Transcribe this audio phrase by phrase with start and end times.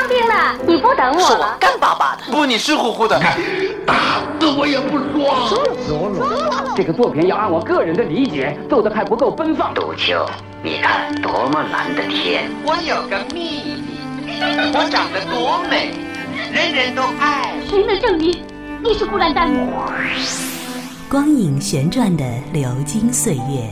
[0.00, 1.54] 当兵了，你不等我是我？
[1.60, 2.32] 干巴巴的。
[2.32, 3.20] 不，你湿乎乎的。
[3.86, 3.94] 打
[4.40, 6.74] 死我也不说。
[6.74, 9.74] 这个作品要按我个人的理解做的还不够奔放。
[9.74, 10.24] 杜秋，
[10.62, 12.50] 你看多么蓝的天！
[12.64, 13.76] 我有个秘
[14.24, 14.40] 密，
[14.72, 15.90] 我长得多美，
[16.50, 17.52] 人人都爱。
[17.68, 18.42] 谁能证明
[18.82, 19.50] 你是孤兰丹？
[21.10, 22.24] 光影旋转的
[22.54, 23.68] 流金岁月，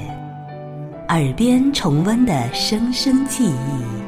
[1.08, 4.07] 耳边重温的声声记忆，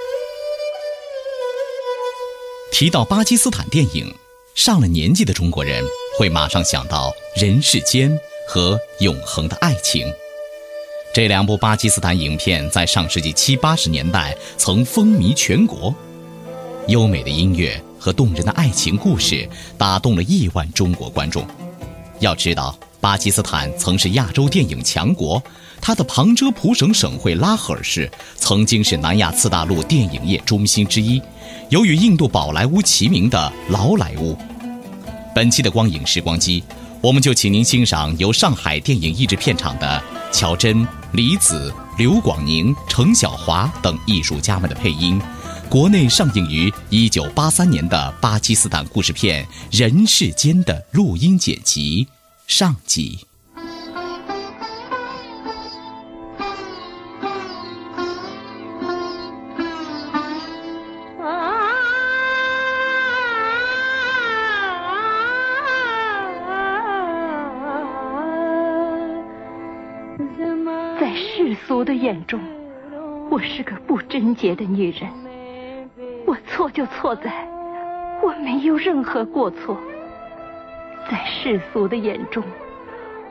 [2.81, 4.11] 提到巴基斯坦电影，
[4.55, 5.83] 上了年纪的中国人
[6.17, 8.11] 会马上想到《人世间》
[8.47, 10.07] 和《永恒的爱情》。
[11.13, 15.93] 这两部巴基斯坦影片在上世纪七八十年代曾风靡全国。
[16.87, 21.45] 优美的音乐和动人的爱情故事打动了亿万中国观众。
[22.19, 25.39] 要知道，巴基斯坦曾是亚洲电影强国，
[25.81, 31.19] 它的旁遮普省省会拉合尔市曾经是南亚次大陆电影业中心之一，
[31.69, 34.37] 有与印度宝莱坞齐名的劳莱坞。
[35.33, 36.63] 本期的光影时光机，
[37.01, 45.19] 我们就请您欣赏由上海电影译制片厂的乔真、李子、刘广宁、程晓华等艺术家们的配音，
[45.67, 52.07] 国内上映于1983年的巴基斯坦故事片《人世间》的录音剪辑
[52.45, 53.30] 上集。
[74.41, 75.07] 洁的女人。
[76.25, 77.47] 我错就错在
[78.23, 79.77] 我没有任何过错。
[81.09, 82.43] 在世俗的眼中，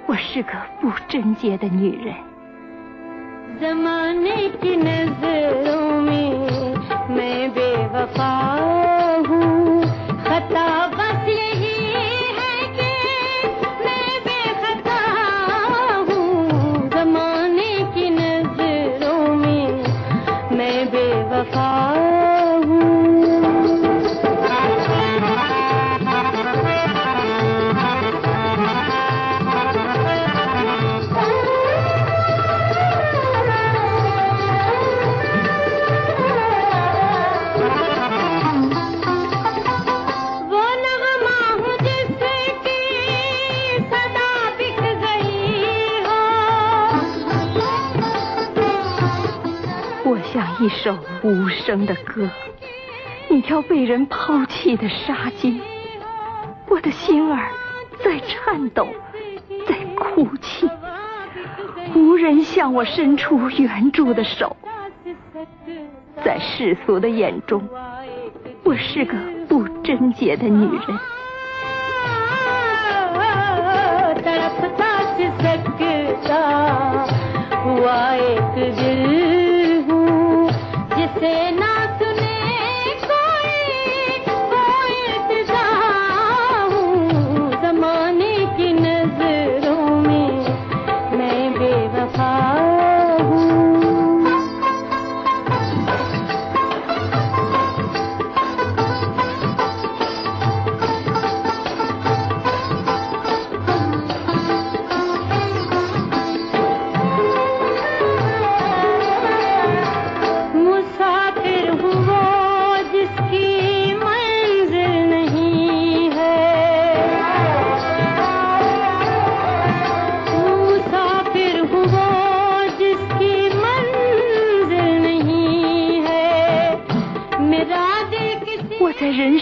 [0.06, 2.15] 我是个不贞洁的女人。
[51.71, 52.29] 生的歌，
[53.29, 55.61] 一条被人抛弃的纱巾，
[56.69, 57.49] 我的心儿
[58.05, 58.89] 在颤抖，
[59.69, 60.69] 在哭泣，
[61.95, 64.57] 无人向我伸出援助的手。
[66.25, 67.63] 在世俗的眼中，
[68.65, 69.15] 我是个
[69.49, 70.99] 不贞洁的女人。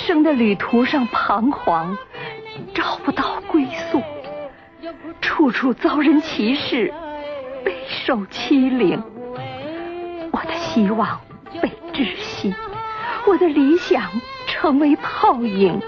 [0.08, 1.94] 生的旅途上彷徨，
[2.72, 4.02] 找不到归宿，
[5.20, 6.90] 处处遭人歧视，
[7.62, 9.02] 备受欺凌。
[10.32, 11.20] 我的希望
[11.60, 12.54] 被窒息，
[13.26, 14.02] 我的理想
[14.46, 15.78] 成为泡影。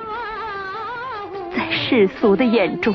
[1.57, 2.95] 在世俗的眼中，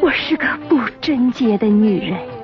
[0.00, 2.35] 我是个不贞洁的女人。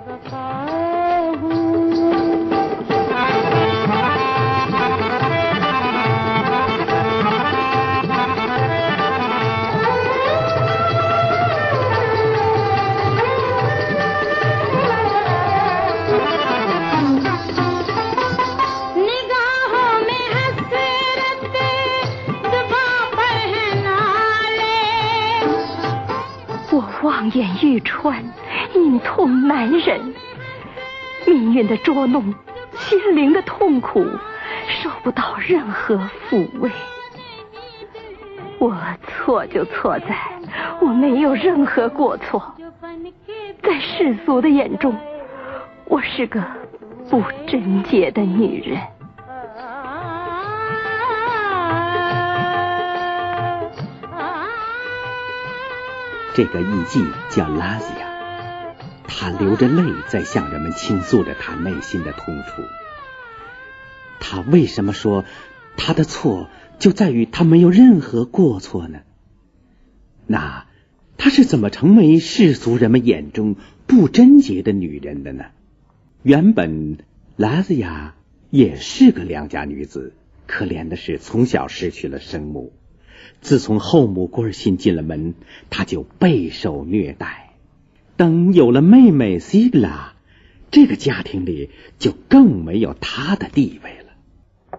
[27.34, 28.22] 眼欲穿，
[28.74, 30.14] 隐痛难忍。
[31.26, 32.34] 命运的捉弄，
[32.76, 34.04] 心灵的痛苦，
[34.68, 35.96] 受不到任何
[36.28, 36.70] 抚慰。
[38.58, 38.76] 我
[39.06, 40.16] 错就错在
[40.80, 42.54] 我没有任何过错，
[43.62, 44.94] 在世俗的眼中，
[45.86, 46.42] 我是个
[47.08, 48.78] 不贞洁的女人。
[56.34, 58.74] 这个艺妓叫拉西亚，
[59.06, 62.62] 她流着泪在向人们倾诉着她内心的痛楚。
[64.18, 65.26] 她为什么说
[65.76, 66.48] 她的错
[66.78, 69.00] 就在于她没有任何过错呢？
[70.26, 70.66] 那
[71.18, 73.56] 她是怎么成为世俗人们眼中
[73.86, 75.44] 不贞洁的女人的呢？
[76.22, 76.96] 原本
[77.36, 78.14] 拉西亚
[78.48, 80.14] 也是个良家女子，
[80.46, 82.72] 可怜的是从小失去了生母。
[83.40, 85.34] 自从后母郭尔辛进了门，
[85.70, 87.50] 他就备受虐待。
[88.16, 90.12] 等有了妹妹西格拉，
[90.70, 94.78] 这个家庭里就更没有他的地位了。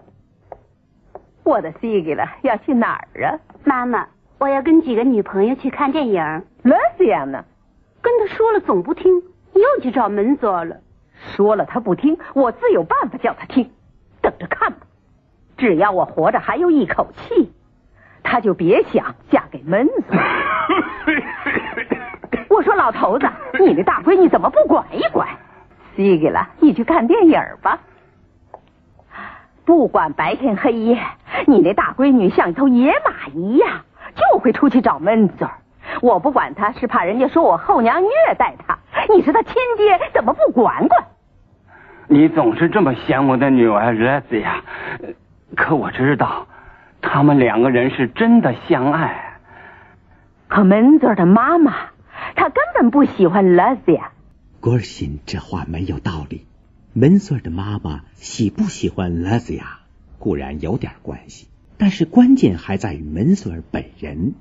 [1.42, 3.38] 我的西格拉要去哪儿啊？
[3.64, 4.08] 妈妈，
[4.38, 6.42] 我要跟几个女朋友去看电影。
[6.62, 7.44] 勒西亚呢？
[8.00, 9.12] 跟他说了总不听，
[9.54, 10.80] 又去找门佐了。
[11.36, 13.70] 说了他不听，我自有办法叫他听。
[14.22, 14.86] 等着看吧，
[15.58, 17.50] 只要我活着还有一口气。
[18.24, 20.02] 他就别想嫁给闷子。
[22.48, 23.28] 我说老头子，
[23.60, 25.28] 你那大闺女怎么不管一管？
[25.94, 27.78] 西给了，你去看电影吧。
[29.64, 30.98] 不管白天黑夜，
[31.46, 33.82] 你那大闺女像一头野马一样，
[34.14, 35.48] 就会出去找闷子。
[36.00, 38.76] 我不管她，是怕人家说我后娘虐待她。
[39.14, 41.04] 你是她亲爹，怎么不管管？
[42.08, 44.62] 你总是这么嫌我的女儿惹子呀？
[45.56, 46.46] 可我知道。
[47.06, 49.38] 他们两个人是真的相爱，
[50.48, 51.90] 可门嘴的妈妈，
[52.34, 54.10] 她根本不喜欢拉西亚。
[54.60, 56.46] 郭尔辛这话没有道理。
[56.92, 59.80] 门嘴的妈妈喜不喜欢拉西亚，
[60.18, 64.34] 固然有点关系，但是关键还在于门嘴本人。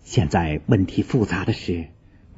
[0.00, 1.88] 现在问题复杂的是，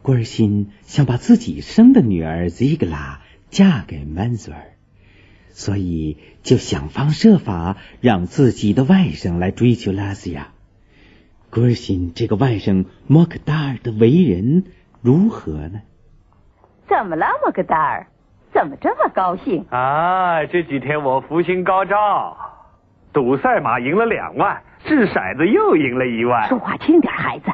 [0.03, 3.19] 郭尔辛想把自己生的女儿 Zigla
[3.49, 4.73] 嫁给门嘴儿。
[5.61, 10.49] 所以就想方设法让自己的外甥来追求拉西亚。
[11.51, 14.65] 古尔辛这个外甥莫克达尔的为人
[15.03, 15.83] 如何呢？
[16.89, 18.07] 怎么了，莫克达尔？
[18.55, 19.67] 怎么这么高兴？
[19.69, 22.39] 啊，这几天我福星高照，
[23.13, 26.49] 赌赛马赢了两万，掷骰子又赢了一万。
[26.49, 27.53] 说话轻点，孩子，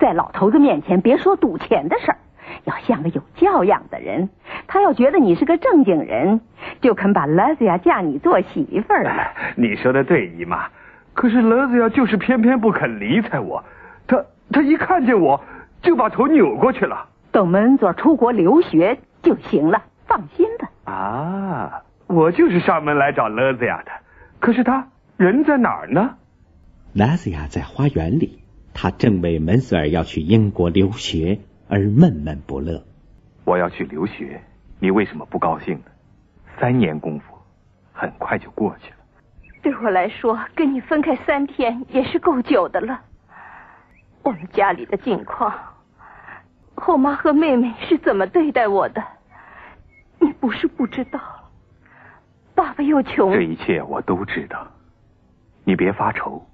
[0.00, 2.18] 在老头子面前别说赌钱的事儿。
[2.64, 4.28] 要像个有教养的人，
[4.66, 6.40] 他要觉得你是个正经人，
[6.80, 9.32] 就肯把勒子亚嫁你做媳妇儿了。
[9.56, 10.68] 你说的对，姨妈。
[11.14, 13.64] 可是勒子亚就是偏偏不肯理睬我，
[14.06, 15.42] 他他一看见我
[15.82, 17.08] 就把头扭过去了。
[17.32, 20.92] 等门佐出国留学就行了，放心吧。
[20.92, 23.90] 啊，我就是上门来找勒子亚的，
[24.40, 26.16] 可是他人在哪儿呢？
[26.92, 28.38] 勒子亚在花园里，
[28.74, 31.40] 他正为门索尔要去英国留学。
[31.68, 32.82] 而闷闷不乐。
[33.44, 34.40] 我要去留学，
[34.80, 35.84] 你为什么不高兴呢？
[36.58, 37.36] 三年功夫，
[37.92, 38.96] 很快就过去了。
[39.62, 43.00] 对我来说，跟你分开三天也是够久的了。
[44.22, 45.52] 我们家里的境况，
[46.74, 49.02] 后妈和妹妹是怎么对待我的，
[50.18, 51.20] 你不是不知道。
[52.54, 53.32] 爸爸又穷。
[53.32, 54.66] 这一切我都知道。
[55.64, 56.44] 你别发愁，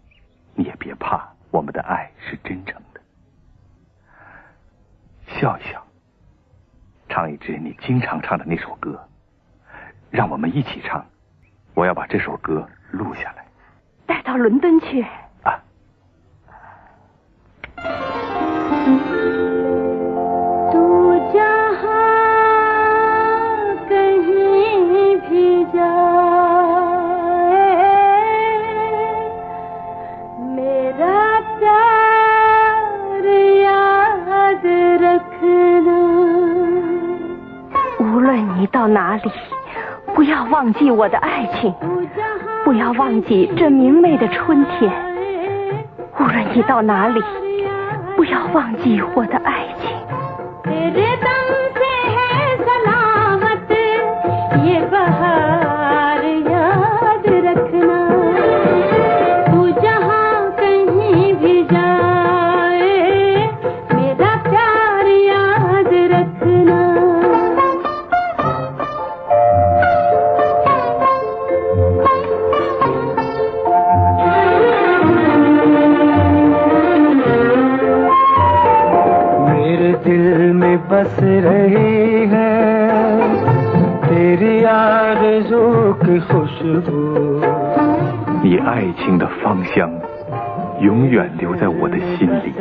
[0.55, 2.81] 你也别怕，我们的爱是真诚。
[5.41, 5.83] 笑一笑，
[7.09, 9.01] 唱一支你经常唱的那首歌，
[10.11, 11.05] 让我们一起唱。
[11.75, 13.47] 我要把这首歌录下来，
[14.07, 15.05] 带到伦敦去。
[37.99, 38.67] 无论你。
[38.69, 39.31] 到哪里，
[40.15, 41.75] 不要忘记我的爱情，
[42.65, 44.91] 不要忘记这明媚的春天。
[46.19, 47.21] 无论你到哪里，
[48.17, 49.91] 不要忘记我的爱情。
[81.62, 82.52] रही है
[84.08, 85.62] तेरी आरज़ू
[86.04, 87.00] की खुशबू
[88.44, 89.90] 你爱情的芳香
[90.80, 92.54] 永远留在我的心里，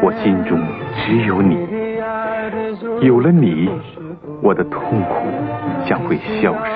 [0.00, 0.58] 我心中
[0.96, 1.56] 只有你，
[3.00, 3.68] 有了你，
[4.40, 5.26] 我的痛苦
[5.86, 6.70] 将会消失。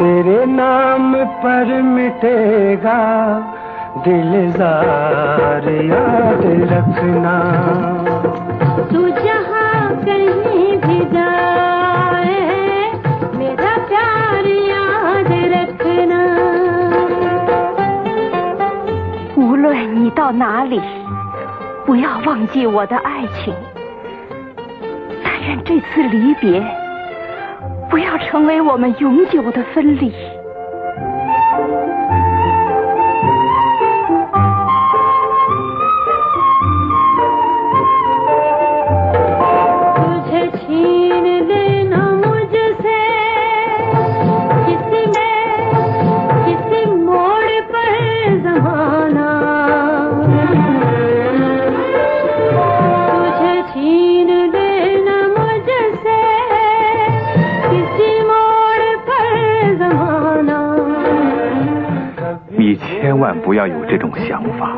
[0.00, 3.00] तेरे नाम पर मिटेगा
[4.04, 7.36] दिलजार याद रखना
[8.92, 12.40] तू जहाँ कहीं भी जाए
[13.38, 16.22] मेरा प्यार याद रखना
[19.36, 20.80] 无论你到哪里，
[21.84, 23.54] 不要忘记我的爱情。
[25.24, 26.62] 但愿这次离别
[27.91, 30.09] 不要成为我们永久的分离。
[63.43, 64.77] 不要有这种想法。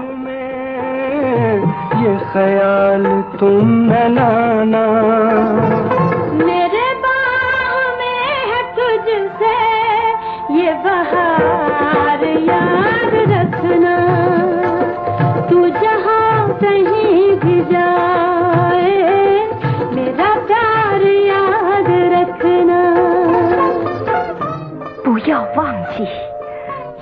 [25.04, 26.06] 不要忘记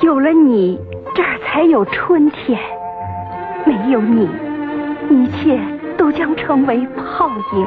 [0.02, 0.78] 有了你
[1.72, 2.60] 有春天；
[3.66, 4.30] 没有你，
[5.10, 5.58] 一切
[5.98, 7.66] 都将成为泡影。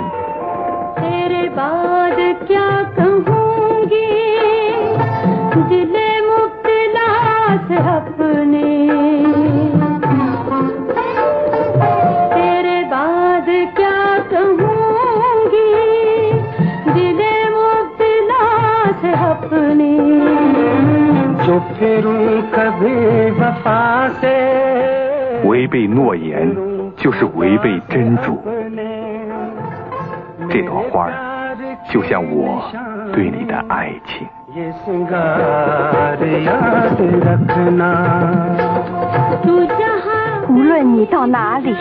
[25.45, 26.55] 违背诺言
[26.97, 28.41] 就是违背真主。
[30.49, 31.57] 这朵花儿
[31.91, 32.71] 就像我
[33.13, 34.27] 对你的爱情。
[40.49, 41.75] 无论你到哪里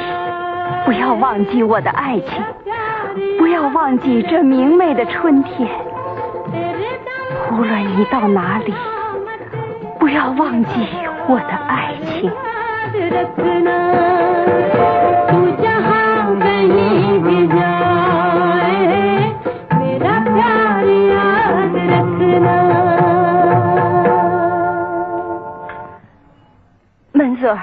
[0.85, 2.43] 不要忘记我的爱情。
[3.37, 5.69] 不要忘记这明媚的春天。
[7.51, 8.73] 无论你到哪里
[10.03, 10.69] 不要忘记
[11.29, 12.29] 我的爱情。
[27.13, 27.57] 门锁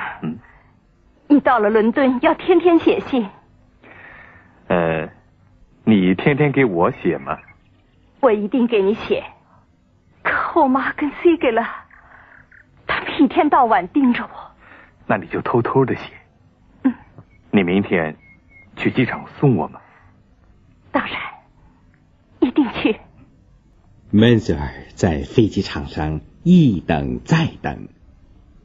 [1.28, 3.28] 你到了伦敦要天天写信。
[4.68, 5.06] 呃
[5.84, 7.36] 你天天给我写吗？
[8.20, 9.22] 我一定给你写。
[10.22, 11.62] 可我妈跟 c 给了
[13.20, 14.50] 一天到晚盯着我。
[15.06, 16.02] 那你就偷偷的写。
[16.84, 16.94] 嗯。
[17.50, 18.16] 你明天
[18.76, 19.80] 去机场送我吗？
[20.90, 21.16] 当然，
[22.40, 22.98] 一定去。
[24.10, 27.88] 门泽尔在飞机场上一等再等，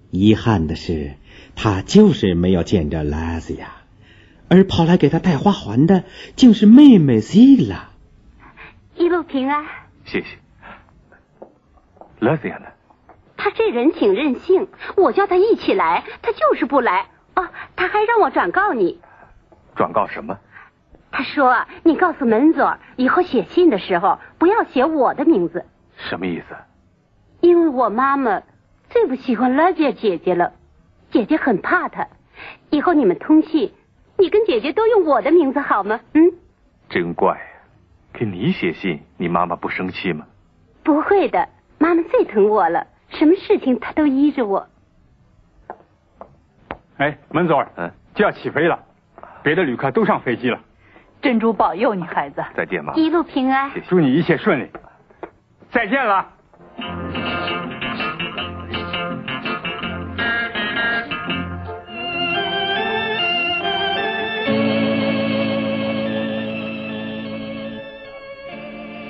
[0.10, 1.18] 遗憾的是，
[1.56, 3.72] 他就是没有见着拉斯亚，
[4.50, 6.06] 而跑来给他戴花环的
[6.38, 7.90] 竟是妹妹西拉。
[8.96, 9.66] 一路平安。
[10.06, 10.28] 谢谢。
[12.20, 12.68] 拉斯亚呢？
[13.46, 17.06] 他这人挺任性，我叫他一起来，他就是不来。
[17.36, 19.00] 哦，他还让我转告你。
[19.76, 20.36] 转告什么？
[21.12, 25.64] 他说你告诉门佐，以后写信的时候不要写我的名字。
[25.96, 26.56] 什么意思？
[27.42, 28.42] 因为我妈妈
[28.90, 30.54] 最不喜欢拉姐姐姐了，
[31.12, 32.08] 姐姐很怕她。
[32.72, 33.72] 以后你们通信，
[34.18, 36.00] 你跟姐姐都用我的名字好吗？
[36.14, 36.34] 嗯。
[36.90, 37.40] 真怪，
[38.12, 40.26] 给你写信，你妈妈不生气吗？
[40.84, 41.48] 不会的，
[41.78, 44.68] 妈妈最疼我了，什么事情他都依着我。
[46.98, 48.80] 哎，门佐尔，嗯，就要起飞了，
[49.44, 50.60] 别的旅客都上飞机了。
[51.22, 52.44] 珍珠保佑你，孩子。
[52.56, 52.94] 再见，妈。
[52.94, 53.72] 一路平安。
[53.88, 54.70] 祝你一切顺利。
[55.72, 56.32] 再见了。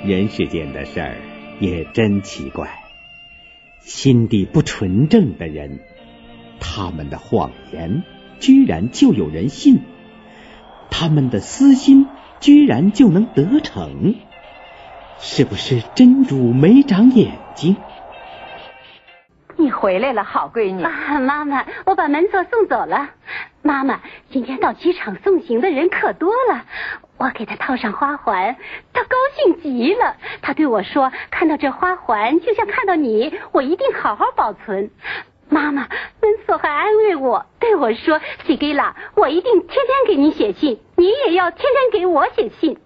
[0.04, 1.16] 人世间的事儿
[1.58, 2.85] 也真奇怪。
[3.86, 5.78] 心地不纯正的人，
[6.58, 8.02] 他们的谎言
[8.40, 9.78] 居然就有人信，
[10.90, 12.08] 他们的私心
[12.40, 14.16] 居然就能得逞，
[15.20, 17.76] 是不是真主没长眼睛？
[19.56, 20.82] 你回来了，好闺女。
[20.82, 23.10] 啊，妈妈，我把门锁送走了。
[23.62, 24.00] 妈妈，
[24.30, 26.64] 今天到机场送行的人可多了，
[27.18, 28.56] 我给他套上花环，
[28.92, 30.16] 他高兴极了。
[30.42, 34.90] 他对我说，看到这花环就像看到你，我一定好好保存。
[35.48, 35.88] 妈妈，
[36.20, 42.78] 温索还安慰我，对我说：“西格拉，我一定天天给你写信，你也要天天给我写信。”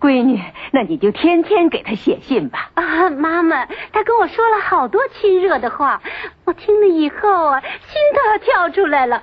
[0.00, 0.40] 闺女，
[0.72, 2.70] 那你就天天给他写信吧。
[2.74, 6.02] 啊，妈妈，他跟我说了好多亲热的话，
[6.44, 9.22] 我听了以后啊，心都要跳出来了。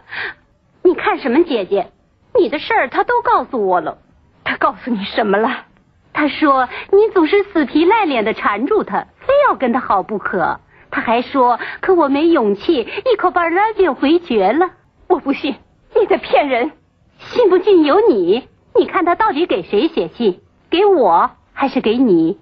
[0.81, 1.91] 你看什么，姐姐？
[2.34, 4.00] 你的事儿他都告诉我了。
[4.57, 5.65] 告诉你什么了？
[6.13, 10.59] 他说你总是死皮赖脸的缠住他，非要跟他好不可。
[10.89, 14.71] 他还说，可我没勇气一口把拉姐回绝了。
[15.07, 15.55] 我不信，
[16.00, 16.71] 你在骗人。
[17.19, 18.47] 信不信由你。
[18.77, 20.39] 你看他到底给谁写信？
[20.69, 22.38] 给我还是给你？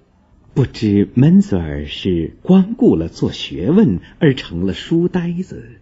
[0.54, 5.80] 不知门索尔是光顾了做学问而成了书呆子，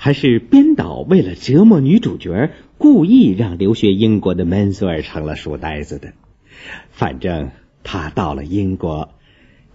[0.00, 6.12] 还是编导为了折磨女主角，故意让留学英国的门索尔成了书呆子的？
[6.92, 7.50] 反正
[7.82, 9.10] 他到了英国，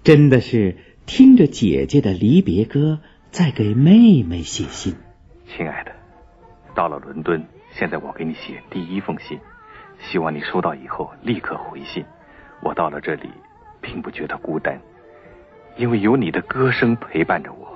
[0.01, 2.99] 真的是听着姐姐的离别歌，
[3.31, 4.95] 在给妹妹写信。
[5.45, 5.91] 亲爱的，
[6.73, 9.37] 到了伦敦，现在我给你写第一封信。
[9.99, 12.05] 希望你收到以后立刻回信。
[12.61, 13.29] 我到了这里，
[13.81, 14.79] 并不觉得孤单，
[15.75, 17.72] 因为有你的歌声陪伴着我。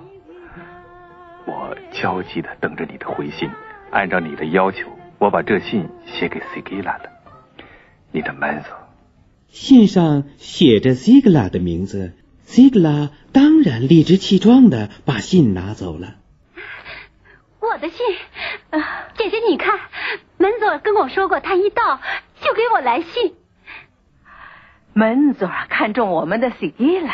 [1.47, 3.49] 我焦急的等着你的回信。
[3.89, 7.09] 按照你的要求，我把这信写给 Sigila 了。
[8.11, 8.75] 你的 Manzo。
[9.47, 12.13] 信上写着 Sigila 的名字
[12.45, 16.15] ，Sigila 当然理直气壮的把信拿走了。
[17.61, 17.97] 我的信，
[19.17, 19.79] 姐姐你看，
[20.37, 22.01] 门佐跟我说过，他一到
[22.41, 23.35] 就给我来信。
[24.93, 27.09] 门佐看中我们的 g 了，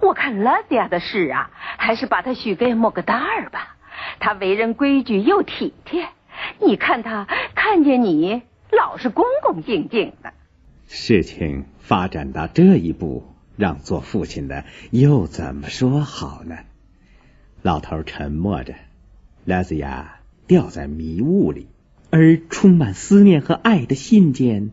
[0.00, 3.76] 我看拉迪亚的事啊，还是把他许给莫格达尔吧。
[4.18, 6.08] 他为人规矩又体贴，
[6.60, 10.32] 你看他看见你老是恭恭敬敬的。
[10.88, 13.24] 事情发展到这一步，
[13.56, 16.56] 让做父亲的又怎么说好呢？
[17.62, 18.74] 老头沉默着，
[19.44, 21.68] 拉兹亚掉在迷雾里，
[22.10, 24.70] 而充满思念和爱的信件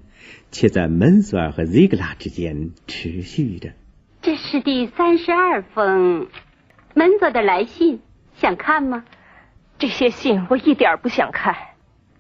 [0.51, 3.73] 却在门索尔和 Zigla 之间持续着。
[4.27, 6.27] 这是第三十二封
[6.93, 8.01] 门佐的来信，
[8.35, 9.05] 想看吗？
[9.79, 11.55] 这些信我一点不想看。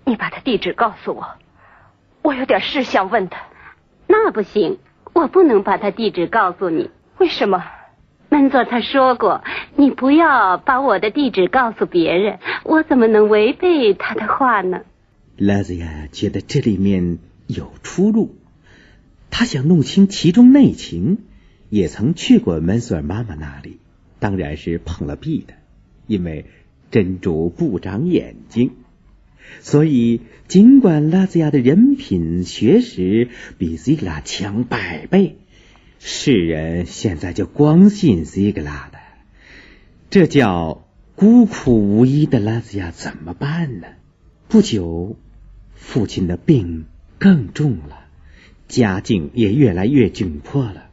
[0.05, 1.27] 你把他地址告诉我，
[2.21, 3.41] 我有点事想问他。
[4.07, 4.77] 那不行，
[5.11, 6.91] 我不能把他地址告诉你。
[7.17, 7.65] 为什么？
[8.29, 9.43] 门佐他说过，
[9.75, 14.79] 你不要把我的地址告诉别人，我怎么能违背他的话呢？
[15.35, 18.37] 拉兹亚觉得这里面有出入，
[19.29, 21.26] 他想弄清其中内情，
[21.69, 23.79] 也曾去过门索尔妈妈那里，
[24.19, 25.53] 当然是碰了壁的，
[26.07, 26.45] 因为
[26.91, 28.71] 真主不长眼睛，
[29.59, 35.37] 所以尽管拉兹亚的人品学识比西格拉强百倍。
[35.99, 38.99] 世人现在就光信西格拉的，
[40.09, 43.87] 这叫孤苦无依的拉兹亚怎么办呢？
[44.47, 45.17] 不久，
[45.73, 46.85] 父亲的病
[47.17, 48.05] 更重了，
[48.67, 50.86] 家境也越来越窘迫了。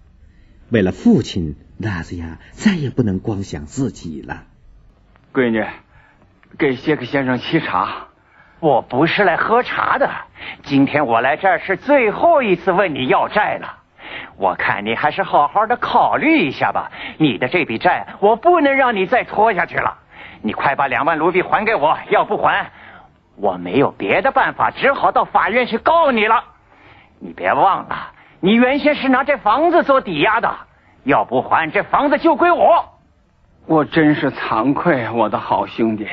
[0.70, 4.44] 为了父亲，拉兹亚再也不能光想自己了。
[5.32, 5.64] 闺女，
[6.58, 8.08] 给谢克先生沏茶。
[8.60, 10.10] 我不是来喝茶的，
[10.62, 13.80] 今天我来这儿是最后一次问你要债了。
[14.36, 16.90] 我看你还是好好的考虑一下吧。
[17.18, 19.98] 你的这笔债，我不能让你再拖下去了。
[20.40, 22.70] 你快把两万卢比还给我，要不还，
[23.36, 26.44] 我没有别的办法，只好到法院去告你了。
[27.18, 28.12] 你别忘了，
[28.44, 30.54] 你原先是拿这房子做抵押的，
[31.04, 32.84] 要不还，这房子就归我。
[33.64, 36.06] 我真是惭愧，我的好兄弟，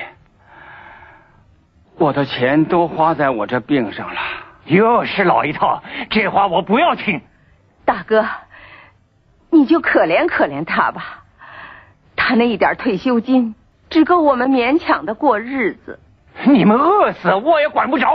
[1.98, 4.22] 我的钱都花在我这病上了。
[4.63, 7.20] 又是老一套，这话我不要听。
[7.84, 8.26] 大哥，
[9.50, 11.26] 你就可怜可怜他吧，
[12.15, 13.56] 他那一点退休金
[13.89, 16.00] 只够我们勉强的过日子。
[16.46, 18.08] 你们饿死我也管不着。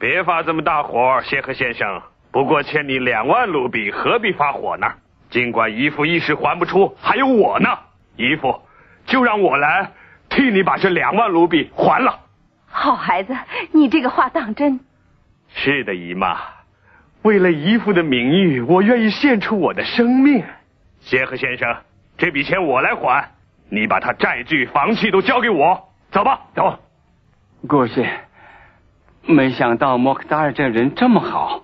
[0.00, 2.02] 别发这么大火，谢和先生。
[2.32, 4.86] 不过欠你两万卢比，何必发火呢？
[5.30, 7.68] 尽管姨父一时还不出，还有我呢。
[8.16, 8.60] 姨父，
[9.06, 9.90] 就让我来
[10.28, 12.20] 替你把这两万卢比还了。
[12.66, 13.36] 好孩子，
[13.72, 14.80] 你这个话当真？
[15.48, 16.36] 是的，姨妈。
[17.22, 20.42] 为了姨父的名誉，我愿意献出我的生命。
[21.00, 21.76] 谢赫先生，
[22.16, 23.30] 这笔钱我来还。
[23.68, 26.78] 你把他债据、房契都交给我，走吧，走。
[27.68, 28.06] 顾氏，
[29.22, 31.62] 没想到莫克达尔这人这么好，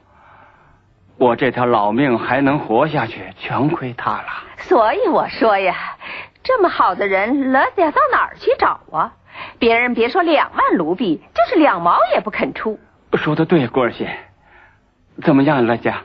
[1.18, 4.26] 我这条老命还能活下去，全亏他了。
[4.59, 5.96] 所以我说呀，
[6.42, 9.14] 这么好的人，勒子要到哪儿去找啊？
[9.59, 12.79] 别人别说两万卢比，就是两毛也不肯出。
[13.14, 14.09] 说的对，郭儿媳，
[15.22, 16.02] 怎么样，乐家？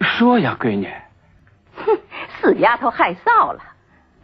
[0.00, 0.88] 说呀，闺女。
[1.76, 1.98] 哼，
[2.40, 3.60] 死丫头害臊了。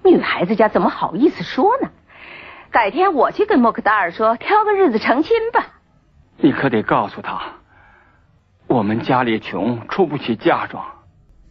[0.02, 1.90] 女孩子家怎么好意思说呢？
[2.70, 5.66] 改天我去跟莫克达尔说，挑个日子成亲吧。
[6.38, 7.40] 你可得告诉他，
[8.68, 10.84] 我们家里穷，出不起嫁妆。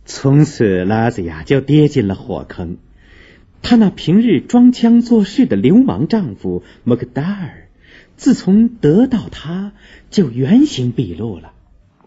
[0.03, 2.77] 从此，拉子呀就跌进了火坑。
[3.61, 7.67] 她那平日装腔作势的流氓丈夫莫克达尔，
[8.15, 9.71] 自从得到她，
[10.09, 11.53] 就原形毕露了。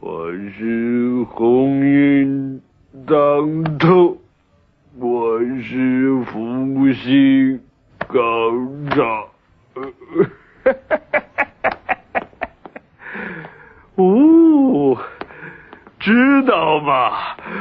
[0.00, 2.60] 我是红运
[3.06, 4.18] 当头。
[5.00, 7.60] 我是福星
[8.08, 8.16] 高
[8.96, 9.28] 照，
[13.98, 14.96] 哦，
[15.98, 17.10] 知道吗？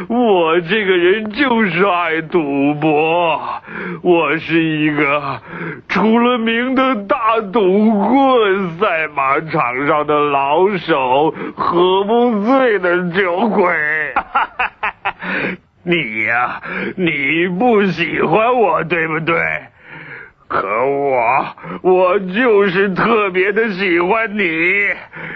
[0.08, 3.41] 我这个人就是爱赌博，
[4.04, 5.41] 我是一个
[5.89, 13.73] 出了名的大赌棍，赛马场上的老手，喝不醉的酒鬼。
[15.82, 16.62] 你呀，
[16.97, 19.36] 你不喜欢我，对不对？
[20.47, 21.45] 可我，
[21.81, 24.43] 我就是特别的喜欢你。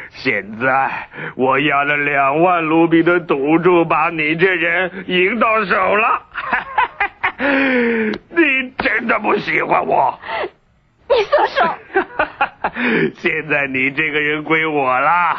[0.09, 0.89] 现在
[1.35, 6.21] 我押了两万卢比的赌注，把你这人赢到手了。
[8.29, 10.17] 你真的不喜欢我？
[11.11, 11.75] 你松手！
[13.17, 15.35] 现在你这个人归我了，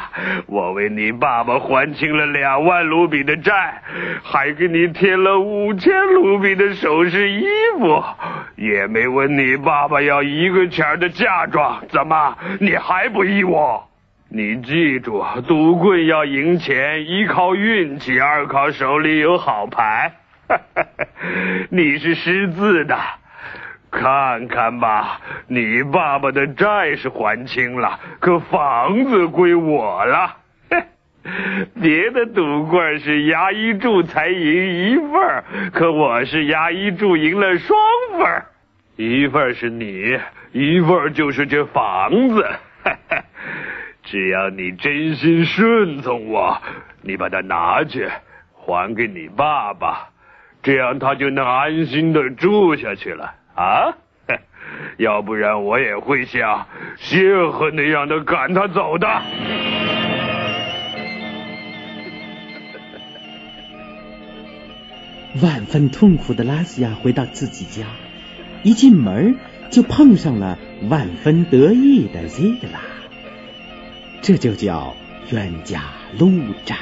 [0.46, 3.82] 我为你爸爸还清了两万卢比的债，
[4.22, 7.44] 还给你添了五千卢比的首饰衣
[7.78, 8.04] 服，
[8.56, 13.88] 也没问你爸爸要一个钱的嫁妆，怎么你还不依我？
[14.28, 20.12] 你记住，赌棍要赢钱，一靠运气，二靠手里有好牌。
[21.70, 22.98] 你是识字的。
[23.92, 30.38] 看看吧，你爸爸的债是还清了，可房子归我了。
[31.80, 37.78] 别的赌棍是押一注才赢一份，可我是押一注赢了双
[38.18, 38.42] 份，
[38.96, 40.18] 一份是你，
[40.52, 42.44] 一份就是这房子。
[44.02, 46.60] 只要你真心顺从我，
[47.02, 48.08] 你把它拿去
[48.54, 50.08] 还给你爸爸，
[50.62, 53.34] 这样他就能安心的住下去了。
[53.54, 53.96] 啊，
[54.98, 59.08] 要不然我也会像谢赫那样的赶他走的。
[65.42, 67.86] 万分痛苦的拉西亚回到自己家，
[68.62, 69.38] 一进门
[69.70, 70.58] 就碰上了
[70.90, 72.80] 万分得意的 z 格拉，
[74.20, 74.94] 这就叫
[75.30, 75.80] 冤家
[76.18, 76.30] 路
[76.66, 76.76] 窄。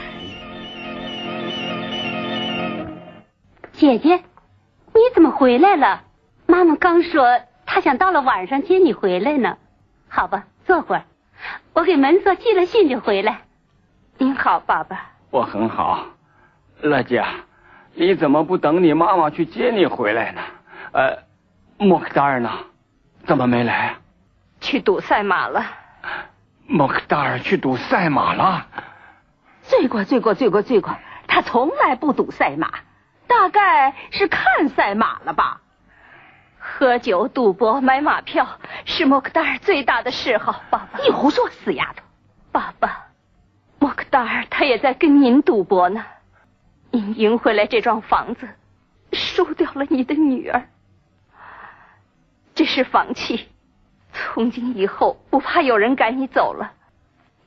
[3.73, 6.03] 姐姐，你怎么回来了？
[6.51, 9.57] 妈妈刚说，她想到了晚上接你回来呢。
[10.09, 11.05] 好吧，坐会儿，
[11.73, 13.43] 我给门锁寄了信就回来。
[14.19, 15.13] 您好，爸爸。
[15.31, 16.05] 我很好，
[16.81, 17.25] 乐姐，
[17.95, 20.41] 你怎么不等你妈妈去接你回来呢？
[20.93, 21.19] 呃，
[21.79, 22.51] 莫克达尔呢？
[23.27, 23.95] 怎么没来？
[24.61, 25.65] 去赌赛马了。
[26.67, 28.67] 莫克达尔去赌赛马了？
[29.63, 30.97] 罪过，罪过，罪过，罪过！
[31.29, 32.69] 他从来不赌赛马，
[33.29, 35.61] 大概是看赛马了吧。
[36.73, 38.47] 喝酒、赌博、买马票
[38.85, 40.63] 是莫克达尔最大的嗜好。
[40.71, 42.03] 爸爸，你胡说，死丫头！
[42.53, 43.09] 爸爸，
[43.79, 46.05] 莫克达尔他也在跟您赌博呢。
[46.91, 48.49] 您赢回来这幢房子，
[49.13, 50.69] 输掉了你的女儿。
[52.55, 53.49] 这是房契，
[54.13, 56.73] 从今以后不怕有人赶你走了，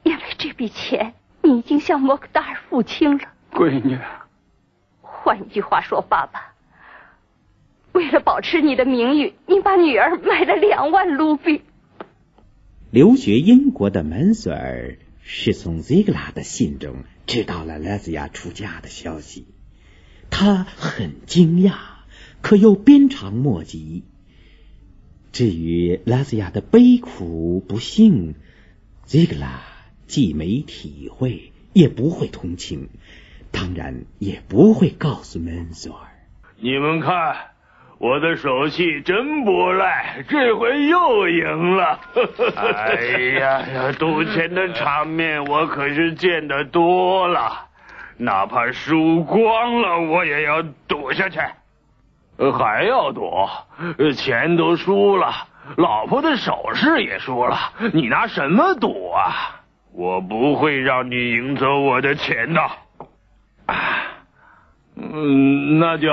[0.04, 3.24] 因为这笔钱你已经向莫克达尔付清了。
[3.52, 3.98] 闺女，
[5.02, 6.53] 换一句话说，爸爸。
[7.94, 11.62] 为了保持你的名誉，你把女儿卖了两万卢比。
[12.92, 19.46] 留学英国的门索尔是从 Zigla 的信中知道了拉斯亚出嫁的消息，
[20.30, 21.76] 他很惊讶，
[22.42, 24.04] 可又鞭长莫及。
[25.32, 28.36] 至于拉斯亚的悲苦不幸
[29.08, 29.60] ，Zigla
[30.08, 32.90] 既没体会，也不会同情，
[33.52, 36.10] 当然也不会告诉门索尔。
[36.60, 37.53] 你们看。
[38.04, 41.98] 我的手气真不赖，这回又赢了。
[42.76, 42.96] 哎
[43.40, 47.50] 呀呀，赌钱的场面我可是见得多了，
[48.18, 51.40] 哪怕输光了我也要赌下去。
[52.52, 53.32] 还要赌？
[54.18, 55.32] 钱都输了，
[55.78, 57.58] 老婆的首饰也输了，
[57.94, 59.62] 你拿什么赌啊？
[59.94, 62.62] 我不会让你赢走我的钱的。
[64.98, 66.12] 嗯，那就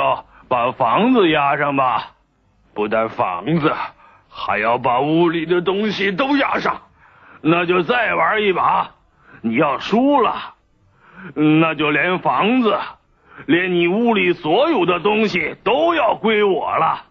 [0.51, 2.11] 把房子押上吧。
[2.75, 3.73] 不但房子，
[4.29, 6.83] 还要把屋里的东西都押上。
[7.41, 8.91] 那就再玩一把。
[9.43, 10.55] 你要输了，
[11.35, 12.77] 那就连房子，
[13.47, 17.05] 连你屋里所有的东西都要归我了。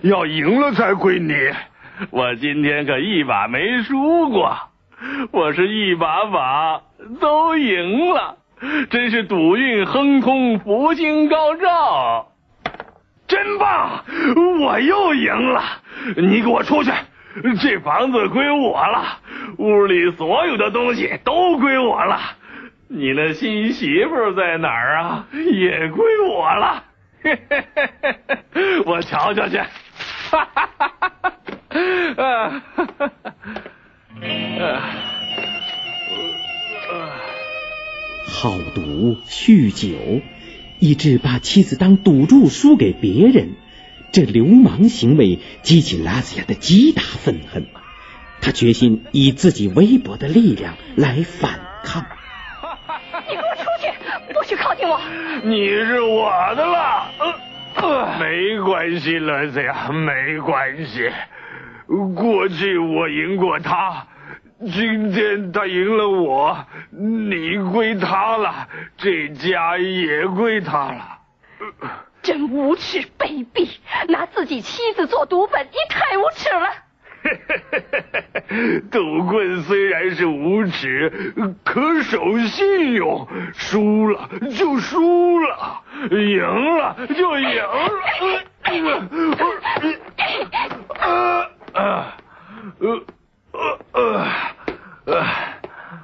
[0.00, 1.34] 要赢了才归你。
[2.10, 4.56] 我今天可一把没输过，
[5.32, 6.80] 我是一把把
[7.20, 8.38] 都赢了。
[8.90, 12.32] 真是赌运亨通，福星高照，
[13.28, 14.04] 真棒！
[14.60, 15.62] 我又赢了，
[16.16, 16.90] 你给我出去！
[17.60, 19.20] 这房子归我了，
[19.58, 22.18] 屋里所有的东西都归我了。
[22.88, 25.26] 你那新媳妇在哪儿啊？
[25.32, 26.84] 也归我了。
[28.86, 29.58] 我瞧瞧去。
[29.58, 31.32] 哈哈哈哈哈！
[32.16, 33.12] 啊哈哈！
[38.26, 40.22] 好赌、酗酒，
[40.80, 43.50] 以致把妻子当赌注输给别人，
[44.12, 47.66] 这流氓行为激起拉斯亚的极大愤恨。
[48.40, 52.06] 他决心以自己微薄的力量来反抗。
[53.28, 55.00] 你给我出去，不许靠近我！
[55.44, 57.10] 你是我的了。
[57.74, 61.10] 呃，没关系，拉斯亚，没关系。
[62.14, 64.06] 过去我赢过他。
[64.60, 71.18] 今天他赢了我，你归他了，这家也归他了。
[72.22, 73.68] 真无耻卑鄙，
[74.08, 76.68] 拿自己妻子做赌本，你太无耻了。
[78.90, 81.32] 赌棍虽然是无耻，
[81.64, 89.08] 可守信用，输了就输了，赢了就赢了。
[90.94, 92.06] 呃 呃
[92.80, 93.00] 呃。
[93.58, 94.24] 呃呃
[95.06, 95.26] 呃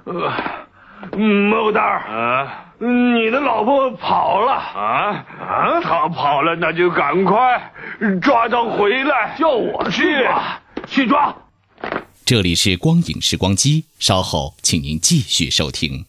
[0.04, 5.80] 呃，莫大儿啊，你的老婆跑了啊啊！
[5.80, 7.72] 她跑了，那就赶快
[8.20, 10.26] 抓她回来，叫我去
[10.86, 11.32] 去抓。
[12.24, 16.06] 这里是光影时光机，稍后请您继续收听。